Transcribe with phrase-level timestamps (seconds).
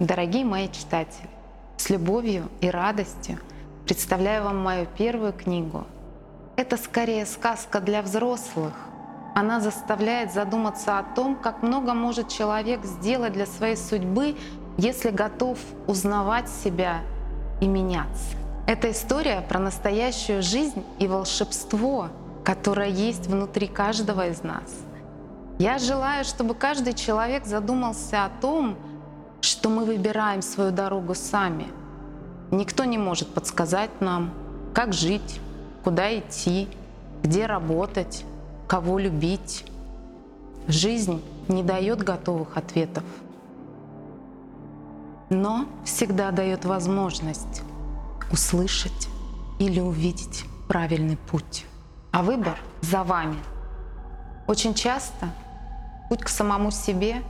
[0.00, 1.28] Дорогие мои читатели,
[1.76, 3.38] с любовью и радостью
[3.84, 5.84] представляю вам мою первую книгу.
[6.56, 8.72] Это скорее сказка для взрослых.
[9.36, 14.36] Она заставляет задуматься о том, как много может человек сделать для своей судьбы,
[14.78, 17.02] если готов узнавать себя
[17.60, 18.36] и меняться.
[18.66, 22.08] Это история про настоящую жизнь и волшебство,
[22.44, 24.74] которое есть внутри каждого из нас.
[25.60, 28.76] Я желаю, чтобы каждый человек задумался о том,
[29.44, 31.66] что мы выбираем свою дорогу сами.
[32.50, 34.32] Никто не может подсказать нам,
[34.74, 35.40] как жить,
[35.82, 36.68] куда идти,
[37.22, 38.24] где работать,
[38.66, 39.64] кого любить.
[40.66, 43.04] Жизнь не дает готовых ответов,
[45.28, 47.62] но всегда дает возможность
[48.32, 49.08] услышать
[49.58, 51.66] или увидеть правильный путь.
[52.12, 53.36] А выбор за вами.
[54.46, 55.28] Очень часто
[56.08, 57.22] путь к самому себе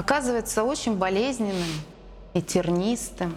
[0.00, 1.68] оказывается очень болезненным
[2.32, 3.36] и тернистым.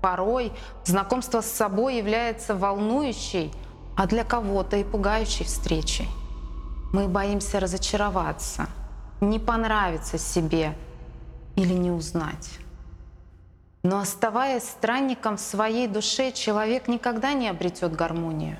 [0.00, 0.52] Порой
[0.84, 3.52] знакомство с собой является волнующей,
[3.96, 6.08] а для кого-то и пугающей встречей.
[6.92, 8.68] Мы боимся разочароваться,
[9.20, 10.74] не понравиться себе
[11.56, 12.58] или не узнать.
[13.82, 18.56] Но оставаясь странником в своей душе, человек никогда не обретет гармонию.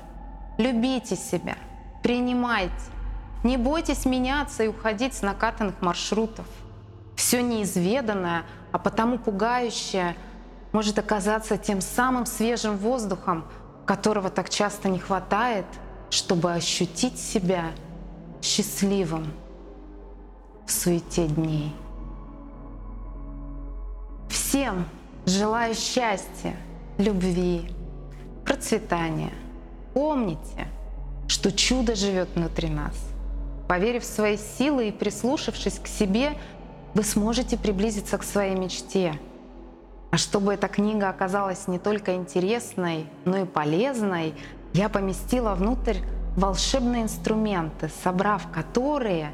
[0.57, 1.55] Любите себя,
[2.03, 2.73] принимайте,
[3.45, 6.45] не бойтесь меняться и уходить с накатанных маршрутов.
[7.15, 10.15] Все неизведанное, а потому пугающее,
[10.71, 13.45] может оказаться тем самым свежим воздухом,
[13.85, 15.65] которого так часто не хватает,
[16.09, 17.65] чтобы ощутить себя
[18.41, 19.31] счастливым
[20.65, 21.75] в суете дней.
[24.29, 24.85] Всем
[25.25, 26.53] Желаю счастья,
[26.97, 27.61] любви,
[28.43, 29.31] процветания.
[29.93, 30.67] Помните,
[31.29, 32.93] что чудо живет внутри нас.
[33.69, 36.33] Поверив в свои силы и прислушавшись к себе,
[36.93, 39.19] вы сможете приблизиться к своей мечте.
[40.11, 44.35] А чтобы эта книга оказалась не только интересной, но и полезной,
[44.73, 45.97] я поместила внутрь
[46.35, 49.31] волшебные инструменты, собрав которые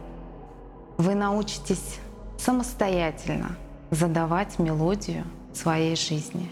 [0.97, 2.00] вы научитесь
[2.38, 3.58] самостоятельно
[3.91, 6.52] задавать мелодию своей жизни.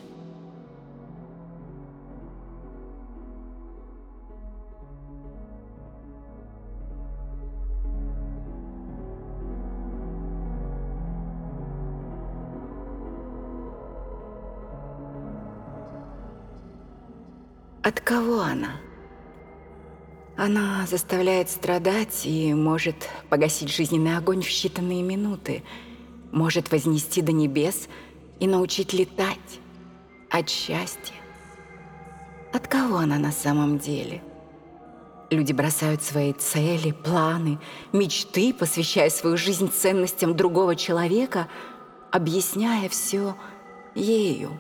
[17.88, 18.82] От кого она?
[20.36, 22.96] Она заставляет страдать и может
[23.30, 25.64] погасить жизненный огонь в считанные минуты,
[26.32, 27.88] может вознести до небес–
[28.40, 29.60] и научить летать
[30.30, 31.16] от счастья.
[32.54, 34.24] От кого она на самом деле?
[35.30, 37.60] Люди бросают свои цели, планы,
[37.92, 41.50] мечты, посвящая свою жизнь ценностям другого человека,
[42.12, 43.36] объясняя все
[43.94, 44.58] ею.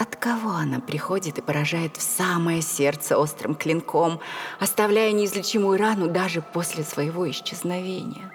[0.00, 4.18] От кого она приходит и поражает в самое сердце острым клинком,
[4.58, 8.32] оставляя неизлечимую рану даже после своего исчезновения?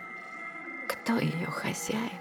[0.87, 2.19] Кто ее хозяин?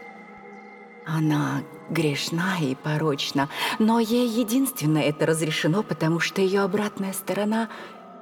[1.04, 7.68] Она грешна и порочна, но ей единственное это разрешено, потому что ее обратная сторона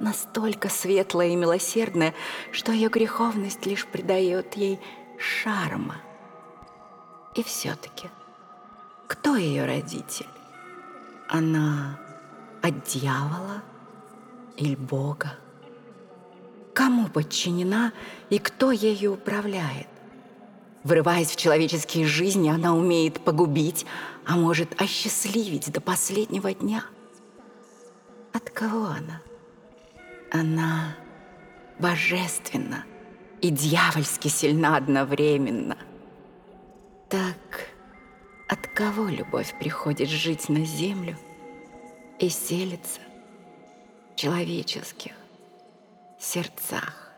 [0.01, 2.15] настолько светлая и милосердная,
[2.51, 4.81] что ее греховность лишь придает ей
[5.19, 5.99] шарма.
[7.37, 8.11] И все-таки,
[9.07, 10.27] кто ее родитель?
[11.33, 11.99] Она
[12.61, 13.63] от дьявола
[14.59, 15.39] или Бога?
[16.75, 17.95] Кому подчинена
[18.29, 19.87] и кто ею управляет?
[20.85, 23.87] Врываясь в человеческие жизни, она умеет погубить,
[24.27, 26.85] а может осчастливить до последнего дня.
[28.35, 29.23] От кого она?
[30.31, 30.95] Она
[31.79, 32.85] божественна
[33.41, 35.79] и дьявольски сильна одновременно.
[37.09, 37.72] Так
[38.53, 41.17] от кого любовь приходит жить на землю
[42.19, 43.01] и селится
[44.13, 45.13] в человеческих
[46.21, 47.09] сердцах?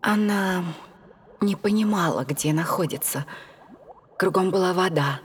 [0.00, 0.64] Она
[1.42, 3.26] не понимала, где находится.
[4.18, 5.20] Кругом была вода,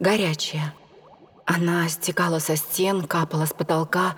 [0.00, 0.72] горячая.
[1.44, 4.16] Она стекала со стен, капала с потолка.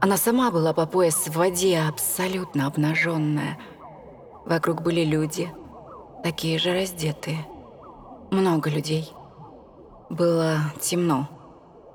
[0.00, 3.56] Она сама была по пояс в воде, абсолютно обнаженная.
[4.44, 5.48] Вокруг были люди,
[6.24, 7.46] такие же раздетые.
[8.32, 9.12] Много людей.
[10.10, 11.28] Было темно.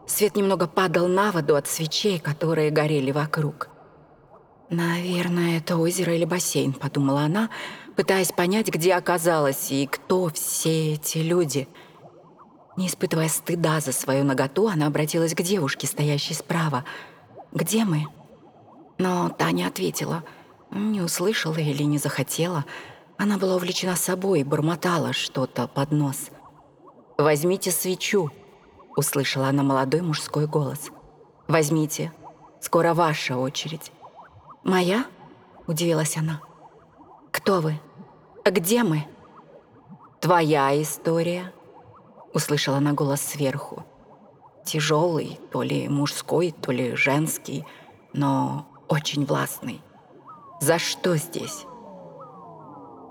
[0.07, 3.67] Свет немного падал на воду от свечей, которые горели вокруг.
[4.69, 7.49] «Наверное, это озеро или бассейн»,— подумала она,
[7.95, 11.67] пытаясь понять, где оказалась и кто все эти люди.
[12.77, 16.85] Не испытывая стыда за свою наготу, она обратилась к девушке, стоящей справа.
[17.51, 18.05] «Где мы?»
[18.97, 20.23] Но Таня ответила.
[20.71, 22.65] Не услышала или не захотела.
[23.17, 26.29] Она была увлечена собой и бормотала что-то под нос.
[27.17, 28.31] «Возьмите свечу»,—
[28.95, 30.91] услышала она молодой мужской голос.
[31.47, 32.13] «Возьмите.
[32.61, 33.91] Скоро ваша очередь».
[34.63, 35.05] «Моя?»—
[35.67, 36.41] удивилась она.
[37.31, 37.79] «Кто вы?
[38.45, 39.05] Где мы?»
[40.19, 41.51] «Твоя история»,—
[42.33, 43.85] услышала она голос сверху.
[44.65, 47.65] Тяжелый, то ли мужской, то ли женский,
[48.13, 49.81] но очень властный.
[50.59, 51.65] «За что здесь?»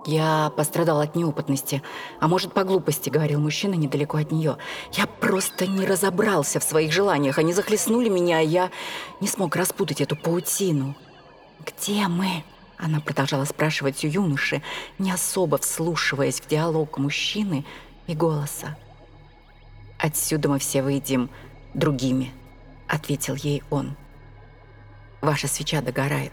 [0.06, 1.82] «Я пострадал от неопытности,
[2.20, 4.56] а может, по глупости»,— говорил мужчина недалеко от нее.
[4.92, 7.38] «Я просто не разобрался в своих желаниях.
[7.38, 8.70] Они захлестнули меня, а я
[9.20, 10.94] не смог распутать эту паутину».
[11.66, 12.44] «Где мы?»—
[12.80, 14.62] она продолжала спрашивать у юноши,
[14.98, 17.64] не особо вслушиваясь в диалог мужчины
[18.06, 18.76] и голоса.
[19.98, 21.28] «Отсюда мы все выйдем
[21.74, 22.32] другими»,—
[22.88, 23.96] ответил ей он.
[25.20, 26.32] «Ваша свеча догорает.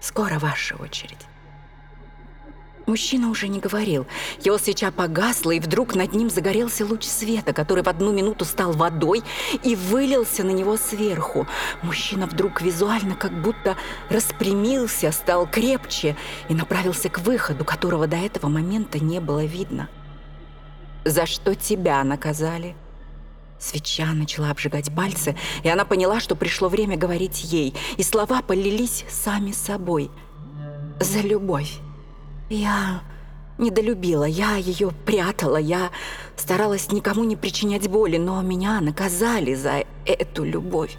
[0.00, 1.26] Скоро ваша очередь».
[2.86, 4.06] Мужчина уже не говорил.
[4.40, 8.72] Его свеча погасла, и вдруг над ним загорелся луч света, который в одну минуту стал
[8.72, 9.24] водой
[9.64, 11.48] и вылился на него сверху.
[11.82, 13.76] Мужчина вдруг визуально как будто
[14.08, 16.16] распрямился, стал крепче
[16.48, 19.88] и направился к выходу, которого до этого момента не было видно.
[21.04, 22.76] «За что тебя наказали?»
[23.58, 29.04] Свеча начала обжигать пальцы, и она поняла, что пришло время говорить ей, и слова полились
[29.08, 30.10] сами собой.
[31.00, 31.80] «За любовь».
[32.48, 33.02] Я
[33.58, 35.90] недолюбила, я ее прятала, я
[36.36, 40.96] старалась никому не причинять боли, но меня наказали за эту любовь.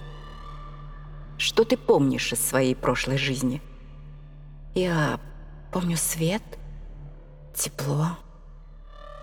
[1.37, 3.61] Что ты помнишь из своей прошлой жизни?
[4.73, 5.19] Я
[5.71, 6.43] помню свет,
[7.55, 8.17] тепло,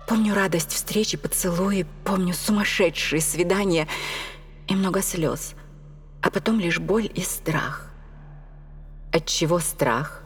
[0.07, 3.87] помню радость встречи, поцелуи, помню сумасшедшие свидания
[4.67, 5.53] и много слез,
[6.21, 7.91] а потом лишь боль и страх.
[9.13, 10.23] От чего страх?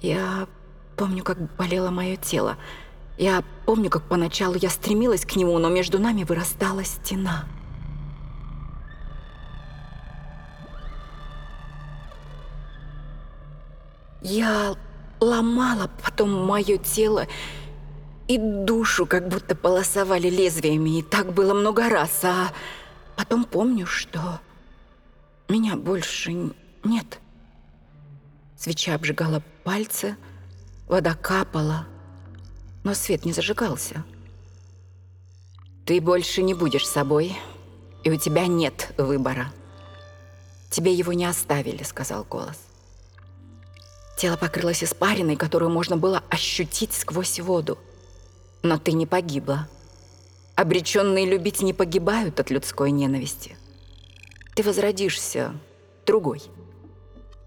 [0.00, 0.46] Я
[0.96, 2.56] Помню, как болело мое тело.
[3.18, 7.44] Я помню, как поначалу я стремилась к нему, но между нами вырастала стена.
[14.22, 14.74] Я
[15.20, 17.26] ломала потом мое тело
[18.26, 22.24] и душу, как будто полосовали лезвиями, и так было много раз.
[22.24, 22.52] А
[23.16, 24.40] потом помню, что
[25.48, 26.52] меня больше
[26.84, 27.20] нет.
[28.56, 30.16] Свеча обжигала пальцы,
[30.86, 31.86] Вода капала,
[32.84, 34.04] но свет не зажигался.
[35.84, 37.36] «Ты больше не будешь собой,
[38.04, 39.52] и у тебя нет выбора.
[40.70, 42.58] Тебе его не оставили»,— сказал голос.
[44.16, 47.78] Тело покрылось испариной, которую можно было ощутить сквозь воду.
[48.62, 49.68] Но ты не погибла.
[50.54, 53.56] Обреченные любить не погибают от людской ненависти.
[54.54, 55.52] Ты возродишься
[56.06, 56.42] другой.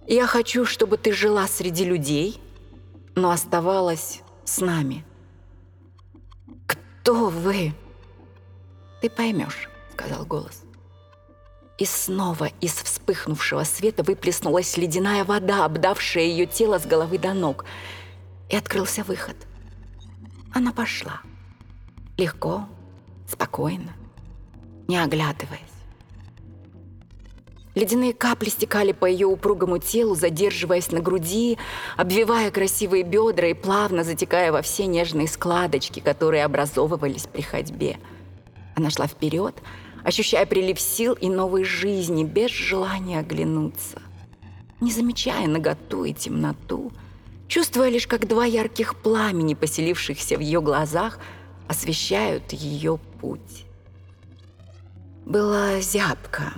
[0.05, 2.41] Я хочу, чтобы ты жила среди людей—
[3.19, 5.05] но оставалась с нами.
[6.65, 7.73] «Кто вы?»
[9.01, 10.63] «Ты поймешь»,— сказал голос.
[11.77, 17.65] И снова из вспыхнувшего света выплеснулась ледяная вода, обдавшая ее тело с головы до ног.
[18.49, 19.37] И открылся выход.
[20.53, 21.21] Она пошла.
[22.17, 22.67] Легко,
[23.27, 23.93] спокойно,
[24.87, 25.68] не оглядываясь.
[27.79, 31.57] Ледяные капли стекали по ее упругому телу, задерживаясь на груди,
[31.95, 37.97] обвивая красивые бедра и плавно затекая во все нежные складочки, которые образовывались при ходьбе.
[38.75, 39.55] Она шла вперед,
[40.03, 44.01] ощущая прилив сил и новой жизни, без желания оглянуться.
[44.81, 46.91] Не замечая наготу и темноту,
[47.47, 51.17] чувствуя лишь, как два ярких пламени, поселившихся в ее глазах,
[51.69, 53.63] освещают ее путь.
[55.25, 56.55] Была зябка,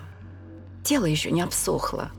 [0.83, 2.11] Тело еще не обсохло.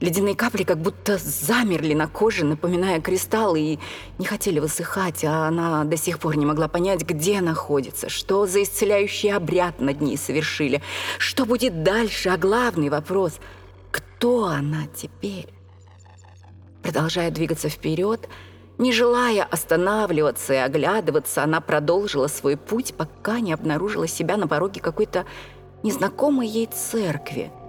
[0.00, 3.78] Ледяные капли как будто замерли на коже, напоминая кристаллы, и
[4.18, 8.62] не хотели высыхать, а она до сих пор не могла понять, где находится, что за
[8.62, 10.80] исцеляющий обряд над ней совершили,
[11.18, 13.34] что будет дальше, а главный вопрос—
[13.90, 15.48] кто она теперь?
[16.82, 18.28] Продолжая двигаться вперед,
[18.78, 24.80] не желая останавливаться и оглядываться, она продолжила свой путь, пока не обнаружила себя на пороге
[24.80, 25.26] какой-то
[25.82, 27.50] незнакомой ей церкви—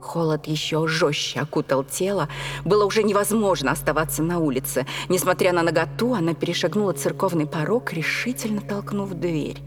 [0.00, 2.28] Холод еще жестче окутал тело.
[2.64, 4.86] Было уже невозможно оставаться на улице.
[5.08, 9.60] Несмотря на наготу, она перешагнула церковный порог, решительно толкнув дверь.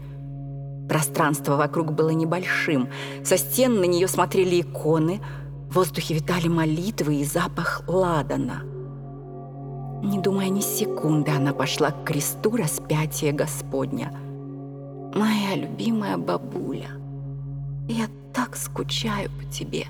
[0.88, 2.88] Пространство вокруг было небольшим.
[3.24, 5.20] Со стен на нее смотрели иконы,
[5.70, 8.62] в воздухе витали молитвы и запах ладана.
[10.02, 14.12] Не думая ни секунды, она пошла к кресту распятия Господня.
[15.14, 16.90] моя любимая бабуля,
[17.88, 19.86] я так скучаю по тебе»,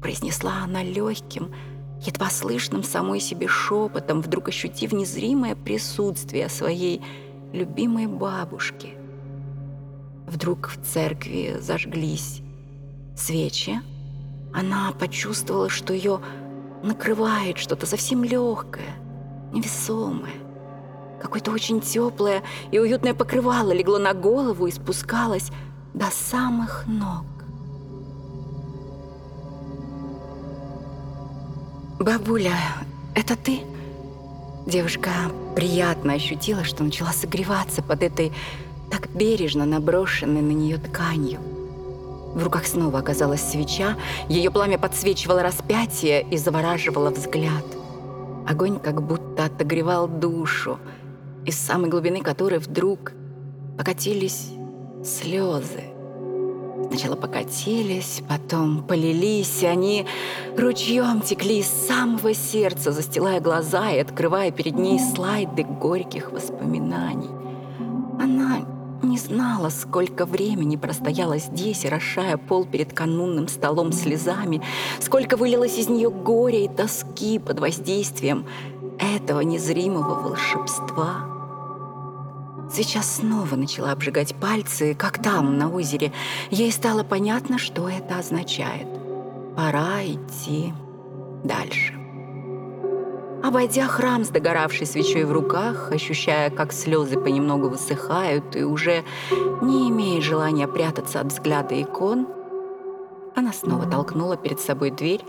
[0.00, 1.52] произнесла она легким,
[2.00, 7.02] едва слышным самой себе шепотом, вдруг ощутив незримое присутствие своей
[7.52, 8.94] любимой бабушки.
[10.26, 12.42] Вдруг в церкви зажглись
[13.16, 13.80] свечи.
[14.54, 16.20] Она почувствовала, что ее
[16.82, 18.96] накрывает что-то совсем легкое,
[19.52, 20.34] невесомое.
[21.20, 25.50] Какое-то очень теплое и уютное покрывало легло на голову и спускалось
[25.94, 27.37] до самых ног.
[31.98, 32.54] «Бабуля,
[33.16, 33.60] это ты?»
[34.66, 35.10] Девушка
[35.56, 38.32] приятно ощутила, что начала согреваться под этой
[38.88, 41.40] так бережно наброшенной на нее тканью.
[42.34, 43.96] В руках снова оказалась свеча,
[44.28, 47.64] ее пламя подсвечивало распятие и завораживало взгляд.
[48.46, 50.78] Огонь как будто отогревал душу,
[51.44, 53.12] из самой глубины которой вдруг
[53.76, 54.50] покатились
[55.04, 55.97] слезы.
[56.88, 60.06] Сначала покатились, потом полились, и они
[60.56, 67.28] ручьем текли из самого сердца, застилая глаза и открывая перед ней слайды горьких воспоминаний.
[68.18, 68.60] Она
[69.02, 74.62] не знала, сколько времени простояла здесь, орошая пол перед канунным столом слезами,
[74.98, 78.46] сколько вылилось из нее горя и тоски под воздействием
[78.98, 81.37] этого незримого волшебства.
[82.70, 86.12] Сейчас снова начала обжигать пальцы, как там, на озере.
[86.50, 88.86] Ей стало понятно, что это означает.
[89.56, 90.72] Пора идти
[91.44, 91.94] дальше.
[93.42, 99.04] Обойдя храм с догоравшей свечой в руках, ощущая, как слезы понемногу высыхают и уже
[99.62, 102.26] не имея желания прятаться от взгляда икон,
[103.36, 105.24] она снова толкнула перед собой дверь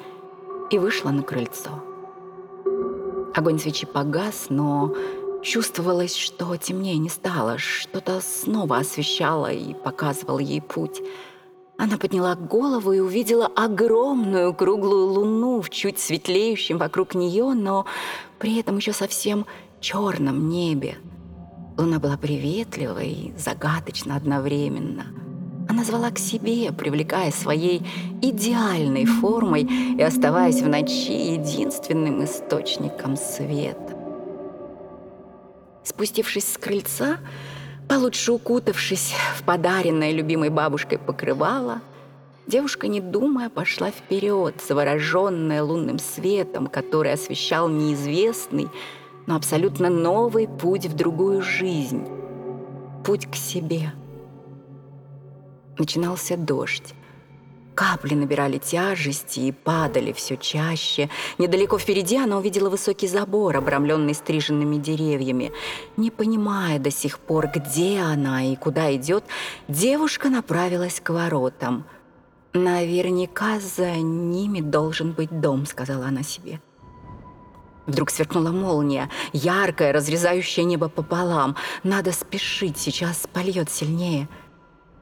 [0.72, 1.70] и вышла на крыльцо.
[3.36, 4.94] Огонь свечи погас, но
[5.42, 11.02] Чувствовалось, что темнее не стало, что-то снова освещало и показывало ей путь.
[11.78, 17.86] Она подняла голову и увидела огромную круглую луну в чуть светлеющем вокруг нее, но
[18.38, 19.46] при этом еще совсем
[19.80, 20.98] черном небе.
[21.78, 25.06] Луна была приветлива и загадочна одновременно.
[25.70, 27.82] Она звала к себе, привлекая своей
[28.22, 29.64] идеальной формой
[29.98, 33.99] и оставаясь в ночи единственным источником света.
[35.90, 37.18] Спустившись с крыльца,
[37.88, 41.82] получше укутавшись в подаренное любимой бабушкой покрывало,
[42.46, 48.70] девушка, не думая, пошла вперед, завороженная лунным светом, который освещал неизвестный,
[49.26, 52.08] но абсолютно новый путь в другую жизнь.
[53.04, 53.92] Путь к себе.
[55.80, 56.94] Начинался дождь.
[57.80, 61.10] Капли набирали тяжести и падали все чаще.
[61.38, 65.54] Недалеко впереди она увидела высокий забор, обрамленный стриженными деревьями.
[65.96, 69.24] Не понимая до сих пор, где она и куда идет,
[69.70, 71.86] девушка направилась к воротам.
[72.52, 76.60] «Наверняка за ними должен быть дом»,— сказала она себе.
[77.86, 81.56] Вдруг сверкнула молния, яркая, разрезающая небо пополам.
[81.84, 84.28] Надо спешить, сейчас польет сильнее.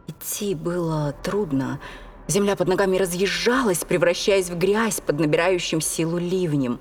[0.08, 1.80] Идти было трудно,—
[2.28, 6.80] Земля под ногами разъезжалась, превращаясь в грязь под набирающим силу ливнем.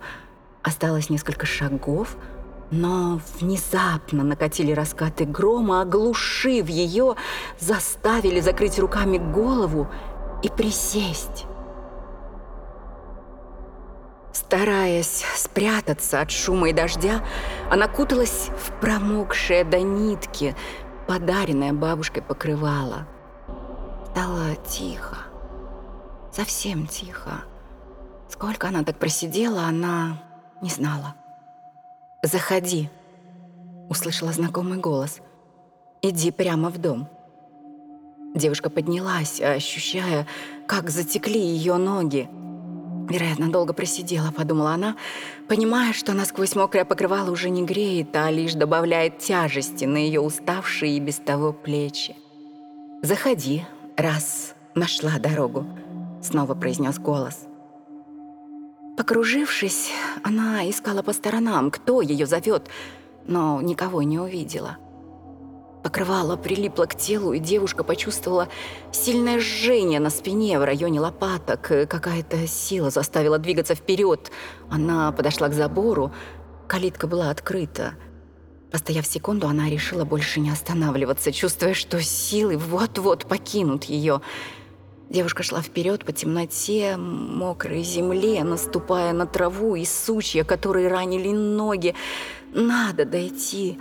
[0.62, 2.16] Осталось несколько шагов,
[2.72, 7.14] но внезапно накатили раскаты грома, оглушив ее,
[7.60, 9.86] заставили закрыть руками голову
[10.42, 11.46] и присесть.
[14.32, 17.24] Стараясь спрятаться от шума и дождя,
[17.70, 20.56] она куталась в промокшее до нитки,
[21.06, 23.06] подаренное бабушкой покрывало.
[24.10, 25.25] Стало тихо
[26.36, 27.44] совсем тихо.
[28.28, 30.22] Сколько она так просидела, она
[30.60, 31.14] не знала.
[32.22, 32.90] «Заходи»,—
[33.88, 35.20] услышала знакомый голос.
[36.02, 37.08] «Иди прямо в дом».
[38.34, 40.26] Девушка поднялась, ощущая,
[40.68, 42.28] как затекли ее ноги.
[43.08, 44.96] Вероятно, долго просидела, подумала она,
[45.48, 50.98] понимая, что насквозь мокрое покрывало уже не греет, а лишь добавляет тяжести на ее уставшие
[50.98, 52.14] и без того плечи.
[53.02, 53.64] «Заходи,
[53.96, 55.64] раз нашла дорогу»,
[56.22, 57.46] снова произнес голос.
[58.96, 59.90] Покружившись,
[60.22, 62.68] она искала по сторонам, кто ее зовет,
[63.26, 64.78] но никого не увидела.
[65.82, 68.48] Покрывало прилипло к телу, и девушка почувствовала
[68.90, 71.60] сильное жжение на спине в районе лопаток.
[71.60, 74.32] Какая-то сила заставила двигаться вперед.
[74.68, 76.10] Она подошла к забору.
[76.66, 77.94] Калитка была открыта.
[78.72, 84.22] Постояв секунду, она решила больше не останавливаться, чувствуя, что силы вот-вот покинут ее.
[85.08, 91.94] Девушка шла вперед по темноте, мокрой земле, наступая на траву и сучья, которые ранили ноги.
[92.52, 93.78] Надо дойти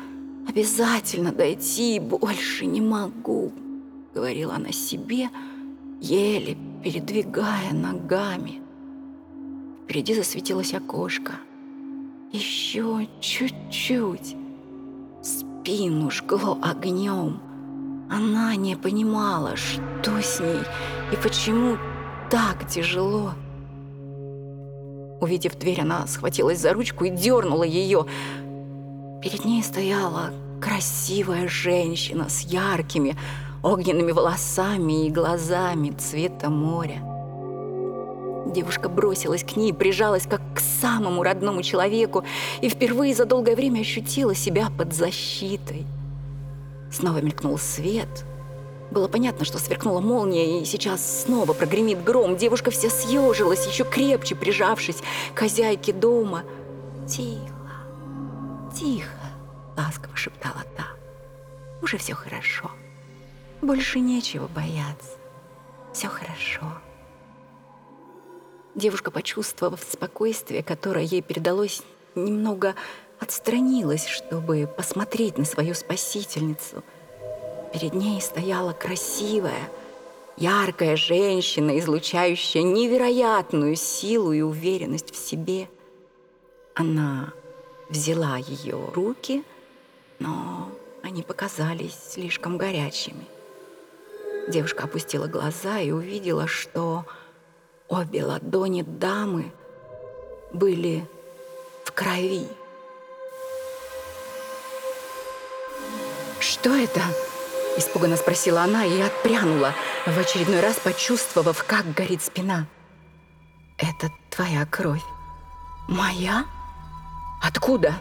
[0.47, 3.51] обязательно дойти, больше не могу»,—
[4.13, 5.29] говорила она себе,
[6.01, 8.61] еле передвигая ногами.
[9.83, 11.33] Впереди засветилось окошко.
[12.31, 14.35] Еще чуть-чуть.
[15.21, 17.39] Спину жгло огнем.
[18.09, 20.61] Она не понимала, что с ней
[21.11, 21.77] и почему
[22.29, 23.33] так тяжело.
[25.21, 28.05] Увидев дверь, она схватилась за ручку и дернула ее.
[29.23, 30.31] Перед ней стояла
[30.61, 33.15] красивая женщина с яркими
[33.63, 37.01] огненными волосами и глазами цвета моря.
[38.45, 42.23] Девушка бросилась к ней, прижалась как к самому родному человеку
[42.61, 45.85] и впервые за долгое время ощутила себя под защитой.
[46.95, 48.23] Снова мелькнул свет.
[48.89, 52.37] Было понятно, что сверкнула молния, и сейчас снова прогремит гром.
[52.37, 56.45] Девушка вся съежилась, еще крепче прижавшись к хозяйке дома.
[57.05, 57.83] «Тихо,
[58.73, 59.19] тихо»,—
[59.77, 60.85] ласково шептала та.
[61.81, 62.71] «Уже все хорошо.
[63.61, 65.17] Больше нечего бояться.
[65.91, 66.79] Все хорошо».
[68.73, 71.81] Девушка, почувствовав спокойствие, которое ей передалось,
[72.15, 72.73] немного
[73.19, 76.83] отстранилась, чтобы посмотреть на свою спасительницу.
[77.73, 79.69] Перед ней стояла красивая,
[80.37, 85.67] яркая женщина, излучающая невероятную силу и уверенность в себе.
[86.73, 87.33] Она
[87.89, 89.43] взяла ее руки,
[90.19, 90.69] но
[91.03, 93.25] они показались слишком горячими.
[94.47, 97.05] Девушка опустила глаза и увидела, что
[97.87, 99.51] обе ладони дамы
[100.53, 101.07] были
[101.83, 102.47] в крови.
[106.47, 107.01] «Что это?»–
[107.77, 109.73] испуганно спросила она и отпрянула,
[110.05, 112.67] в очередной раз почувствовав, как горит спина.
[113.79, 115.01] «Это твоя кровь».
[115.87, 116.45] «Моя?
[117.41, 117.95] Откуда?»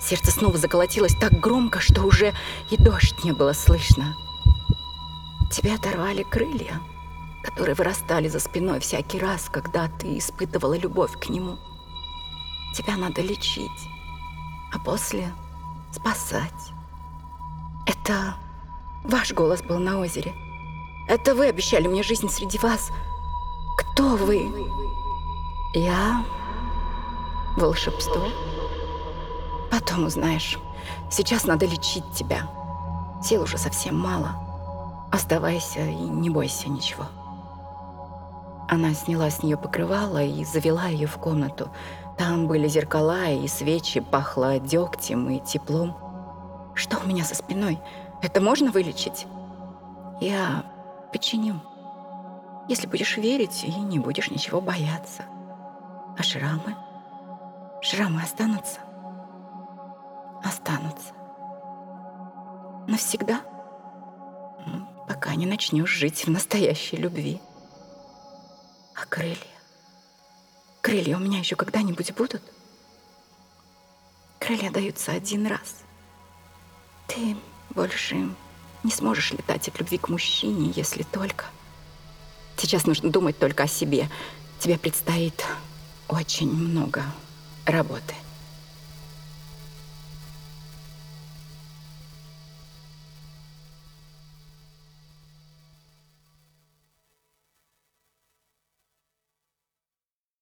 [0.00, 2.34] Сердце снова заколотилось так громко, что уже
[2.68, 4.12] и дождь не было слышно.
[5.52, 6.80] «Тебя оторвали крылья»,
[7.44, 11.58] которые вырастали за спиной всякий раз, когда ты испытывала любовь к нему.
[12.76, 13.70] Тебя надо лечить,
[14.72, 15.32] а после
[15.92, 16.73] спасать.
[18.04, 18.34] Это
[19.02, 20.34] ваш голос был на озере.
[21.08, 22.90] Это вы обещали мне жизнь среди вас.
[23.78, 24.52] Кто вы?
[25.72, 26.22] Я
[27.56, 28.28] волшебство.
[29.70, 30.58] Потом узнаешь.
[31.10, 32.46] Сейчас надо лечить тебя.
[33.22, 35.08] Сил уже совсем мало.
[35.10, 37.06] Оставайся и не бойся ничего.
[38.68, 41.70] Она сняла с нее покрывало и завела ее в комнату.
[42.18, 46.03] Там были зеркала и свечи, пахло дегтем и теплом.
[46.74, 47.78] Что у меня со спиной?
[48.22, 49.26] Это можно вылечить?
[50.20, 50.64] Я
[51.12, 51.60] починю.
[52.68, 55.24] Если будешь верить и не будешь ничего бояться.
[56.18, 56.76] А шрамы?
[57.82, 58.80] Шрамы останутся?
[60.42, 61.12] Останутся.
[62.88, 63.40] Навсегда?
[64.66, 67.40] Ну, пока не начнешь жить в настоящей любви.
[68.94, 69.36] А крылья?
[70.80, 72.42] Крылья у меня еще когда-нибудь будут?
[74.38, 75.83] Крылья даются один раз.
[77.06, 77.36] Ты
[77.70, 78.28] больше
[78.82, 81.46] не сможешь летать от любви к мужчине, если только...
[82.56, 84.08] Сейчас нужно думать только о себе.
[84.60, 85.44] Тебе предстоит
[86.08, 87.02] очень много
[87.66, 88.14] работы.